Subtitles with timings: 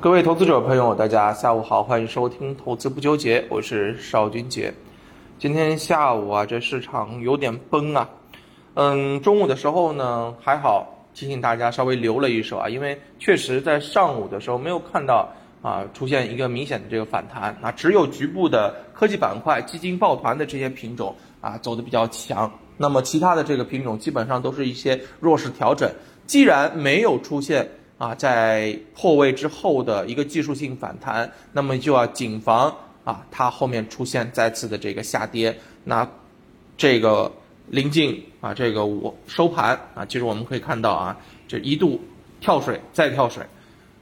[0.00, 4.72] 各位投资者朋友，大家下午好，欢迎收听《投资不纠结》，我是邵军杰。
[5.40, 8.08] 今天下午啊，这市场有点崩啊。
[8.74, 15.28] 嗯，中午的时候呢还好，提醒大家稍微留了一手啊，因为确实在上午的时候没有看到
[15.62, 25.90] 啊出现一个明显的这个反弹，那只有局部的科技板块、基金抱团的这些品种啊走的比较强，那么其他的这个品种基本上都是一些弱势调整。
[26.24, 27.68] 既然没有出现。
[27.98, 35.54] 啊，在破位之后的一个技术性反弹，那么就要谨防啊，它后面出现再次的这个下跌。
[35.82, 36.08] 那
[36.76, 37.30] 这个
[37.66, 41.16] 临近啊，这个我收盘啊，其实我们可以看到啊，
[41.48, 42.00] 这一度
[42.40, 43.42] 跳水再跳水，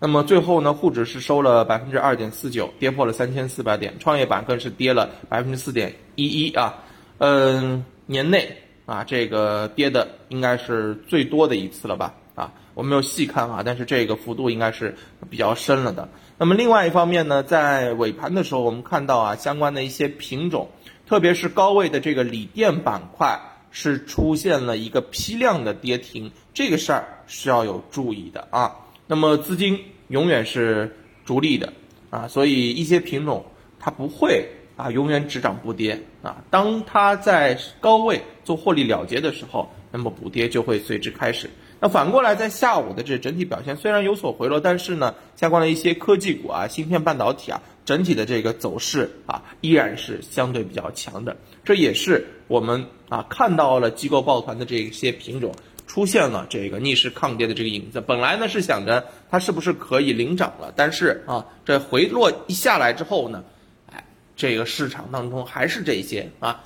[0.00, 6.74] 那么最后呢，沪指是收了百分之二点四九，跌破了三千四百点，创业板更是跌了百分之四点一一啊，
[7.18, 8.56] 嗯，年内
[8.86, 12.12] 啊，这个跌的应该是最多的一次了吧。
[12.34, 14.96] 啊，我没有细看啊，但是这个幅度应该是
[15.30, 16.08] 比较深了的。
[16.38, 20.70] 那么另外一方面呢，在尾盘的时候，我们看到啊，相关的一些品种，
[21.06, 23.40] 特别是高位的这个锂电板块，
[23.70, 28.76] 是出现了一个批量的跌停，这个事儿是要有注意的啊。
[29.06, 31.72] 那么资金永远是逐利的
[32.10, 33.46] 啊，所以一些品种
[33.78, 36.42] 它不会啊永远只涨不跌啊。
[36.50, 41.48] 当它在高位做获利了结的时候，那么补跌就会随之开始。
[41.80, 51.36] 那反过来，在下午的这整体表现虽然有所回落，但是呢，相关的一些科技股啊、芯片半导体啊，整体的这个走势啊，依然是相对比较强的。
[51.62, 55.54] 这也是我们啊看到了机构抱团的这些品种
[55.86, 58.00] 出现了这个逆势抗跌的这个影子。
[58.00, 63.44] 本来呢是想着它是不是可以领涨了，但是啊，这回落一下来之后呢，
[63.92, 66.64] 哎，这个市场当中还是这些啊。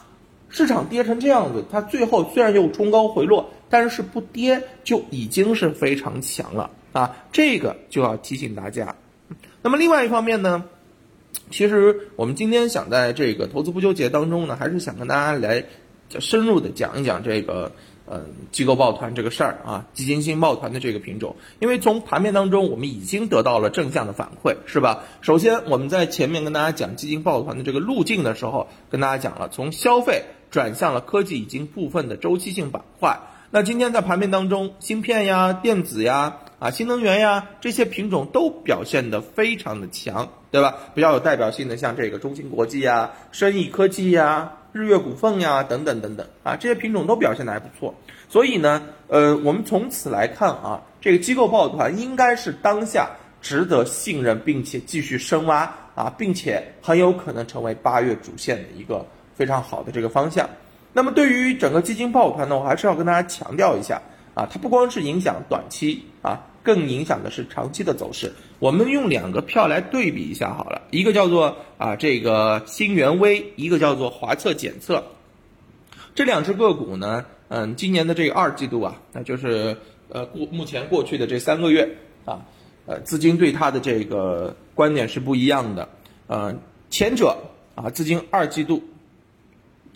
[0.50, 7.16] 市场跌成这样子，它最后虽然又冲高回落，但是不跌就已经是非常强了啊！
[7.32, 8.96] 这个就要提醒大家。
[9.62, 10.64] 那么另外一方面呢，
[11.50, 15.64] 其实我们今天想在这个投资不纠结当中呢，还是想跟大家来
[16.18, 17.72] 深入的讲一讲这个。
[18.10, 25.04] 嗯，机构抱团这个事儿啊，基金型抱团的这个品种，因为从盘面当中我们已经得到了正向的反馈，是吧？
[25.20, 33.20] 首先我们在前面跟大家讲基金抱团的这个路径的时候，跟大家讲了，从消费转向了科技，已经部分的周期性板块。
[33.50, 40.74] 那今天在盘面当中，芯片呀、电子呀、啊新能源呀这些品种都表现得非常的强，对吧？
[40.94, 44.52] 比较有代表性的像这个中芯国际呀、深意科技呀。
[44.72, 47.94] 日月股份呀，等等等等啊，这些品种都表现的还不错，
[48.28, 53.08] 所以呢，呃，我们从此来看啊，这个机构抱团应该是当下
[53.40, 60.46] 值得信任并且继续深挖啊，并且很有可能成为八月主线的一个非常好的这个方向。
[60.92, 64.02] 那么对于整个基金抱团呢，我还是要跟大家强调一下
[64.34, 66.44] 啊，它不光是影响短期啊。
[66.64, 68.30] 更影响的是长期的走势。
[68.58, 75.02] 我们用两个票来对比一下好了，一个叫做啊这个新元威，一个叫做华测检测。
[76.14, 79.78] 这两只个股呢，嗯，今年的这个二季度啊，那就是
[80.10, 81.88] 呃过目前过去的这三个月
[82.26, 82.44] 啊，
[82.84, 85.88] 呃资金对它的这个观点是不一样的。
[86.26, 86.54] 呃，
[86.90, 87.34] 前者
[87.76, 88.82] 啊资金二季度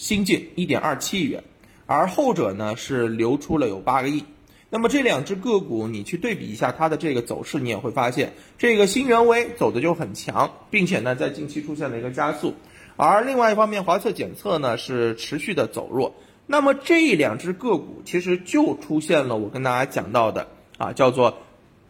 [0.02, 1.44] 新进一点二七亿元，
[1.86, 4.24] 而后者呢是流出了有八个亿。
[4.68, 12.54] 那么这两只个股，你去对比一下它的这个走势，你也会发现，这个新元威走的就很强，并且呢，在近期出现了一个加速，
[12.96, 16.16] 而另外一方面，华测检测呢是持续的走弱。
[16.48, 20.48] 那么这两只个股其实就出现了我跟大家讲到的
[20.78, 21.38] 啊，叫做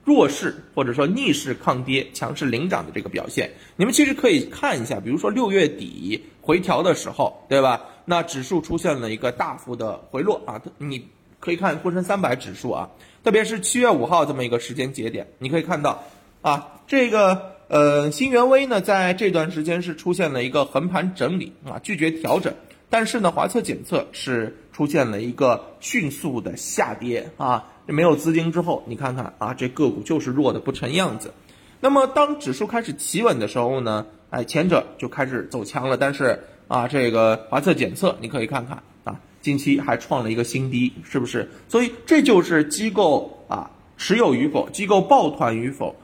[0.04, 3.52] 弱势或者说逆势抗跌、强势领涨的这个表现。
[3.76, 7.82] 你们其实可以看一下，比如说六月底回调的时候，对吧？
[8.04, 11.08] 那指数出现了一个大幅的回落啊，你。
[11.44, 12.90] 可以看沪深三百指数啊，
[13.24, 16.04] 特别是七月五号这么一个时间节点，你可以看到
[16.40, 22.54] 啊，这个呃新源威呢，在这段时间是出现了一个横盘整理啊，拒绝调整，
[22.90, 31.32] 但是呢，华测检测是出现了一个迅速的下跌啊，没有资金之后，你看看啊，这个股就是弱的不成样子。
[31.78, 39.20] 那么当指数开始企稳的时候呢，哎，前者就开始走强了，但是啊，这个华测检测你可以看看啊。
[39.40, 41.48] 近期还创了一个新低，是不是？
[41.68, 45.94] 所以这就是机构啊持有与否、机构抱团与否，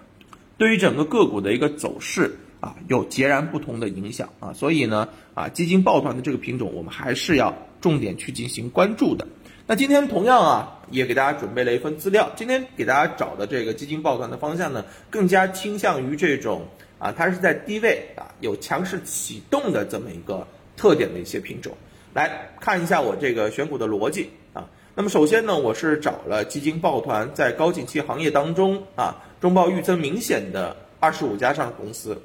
[0.57, 4.53] 对于整个个股的一个走势啊有截然不同的影响啊。
[4.53, 9.27] 所以呢啊，基金抱团的这个品种，我们还是要重点去进行关注的。
[9.67, 12.31] 那今天同样啊，也给大家准备了一份资料。
[12.37, 16.67] 今天给大家找的这个基金抱团的方向呢，更加倾向于这种
[16.99, 20.47] 啊，它是在低位啊有强势启动的这么一个
[20.77, 21.77] 特点的一些品种。
[22.15, 24.67] 来看一下我这个选股的逻辑啊。
[24.95, 32.21] 那么首先呢，我是找了基金抱团在高景气行业当中啊，中报预增明显的二十五家上市公司，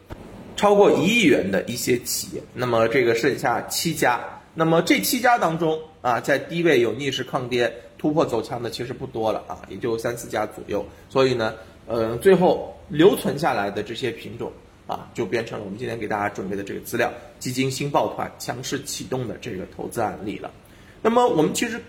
[0.55, 4.19] 超过一亿元的一些企业，那么这个剩下七家，
[4.53, 11.53] 那么这七家当中啊，在低位有逆势抗跌突破走强的其实不多了啊，也就三四家左右，所以呢，
[11.87, 14.51] 呃，最后留存下来的这些品种
[14.87, 20.51] 啊，就变成了我们今天给大家准备的这个资料——基金新抱团强势启动的这个投资案例了。
[21.01, 21.81] 那么我们其实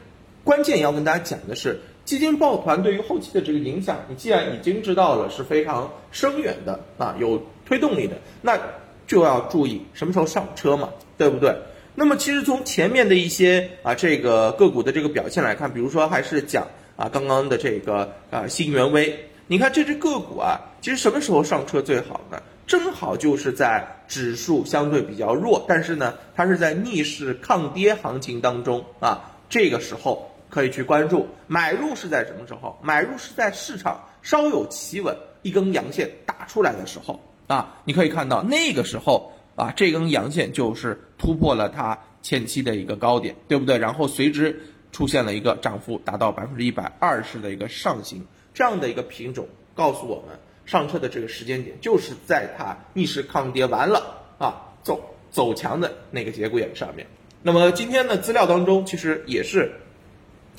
[0.43, 1.81] 关键要跟大家讲的是。
[2.05, 8.61] 基金抱团对于后期的这个影响，你既然已经知道了是非常深远的啊，有推动力的，那
[9.07, 11.57] 就要注意什么时候上车嘛，对不对？
[11.95, 22.41] 那么其实从前面的一些啊这个个股的这个表现来看，比如说还是讲啊刚刚的这个啊新源威，你看这只个股啊，其实什么时候上车最好呢？
[22.67, 30.31] 正好就是在指数相对比较弱，但是呢它是在逆势抗跌行情当中啊，这个时候。
[30.51, 32.79] 可以去关注买入是在什么时候？
[32.81, 35.13] 买入是在市场稍有企稳，
[35.43, 37.19] 一根阳线打出来的时候
[37.49, 43.79] 啊，你可以看到那个时候啊，这根阳线就是突破了它前期的一个高点，对不对？
[43.79, 44.61] 然后随之
[44.93, 57.07] 出现了一个涨幅达到百分之一百二十的一个上行，这样的一个品种告诉我们，上车的这个时间点就是在它逆势抗跌完了啊，走走强的那个节骨眼上面。
[57.43, 59.73] 那么今天的资料当中，其实也是。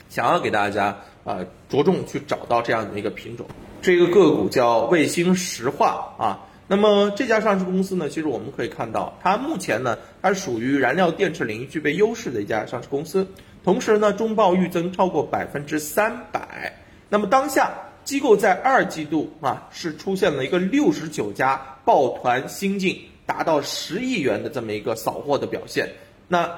[0.10, 3.46] 想要给大家啊着重去找到这样的一个品种，
[3.84, 6.48] 这个个股叫卫星石化啊。
[6.68, 13.28] 那么这家上市公司呢，其实我们可以看到，它目前呢，它属于燃料电池领域具备优势的一家上市公司。
[13.64, 16.74] 同时呢，中报预增超过百分之三百。
[17.10, 17.72] 那么当下
[18.04, 25.90] 机构在二季度啊，是出现了一个六十九家抱团新进，达到十亿元的这么一个扫货的表现。
[26.28, 26.50] 那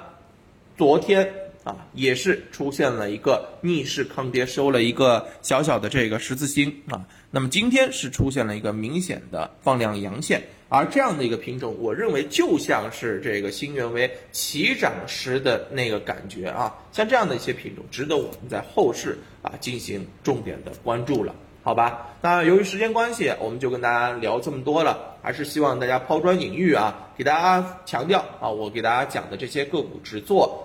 [0.78, 1.30] 昨天。
[1.68, 7.06] 啊，也是出现了一个逆势抗跌，收了一个小小的这个十字星啊。
[7.30, 16.74] 那么今天是出现了一个明显的放量阳线，而这样的一个品种，我认为就像是这个新源为起涨时的那个感觉啊。
[16.94, 22.16] 像这样的一些品种，值得我们在后市啊进行重点的关注了，好吧？
[22.22, 30.64] 那由于时间关系，我们就跟大家聊这么多了，还是希望大家抛砖引玉啊，给大家强调啊，我给大家讲的这些个股只做。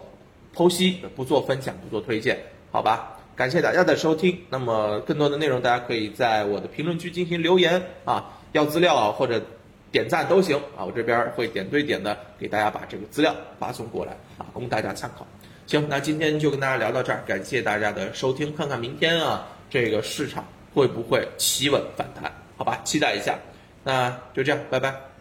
[0.54, 2.38] 剖析不做分享，不做推荐，
[2.70, 3.18] 好吧？
[3.34, 4.38] 感谢大家的收听。
[4.50, 9.42] 那么更多的内容，大家可以在我的评论区进行留言啊，要资料啊或者
[9.90, 15.26] 点赞都行啊，我这边会点对点的给大家把这个资料发送过来啊，供大家参考。
[15.66, 20.44] 行，那今天就跟大家聊到这儿，感谢大家的收听，看看明天啊这个市场
[20.74, 22.30] 会不会企稳反弹？
[22.58, 23.38] 好吧，期待一下。
[23.82, 25.11] 那就这样，拜拜。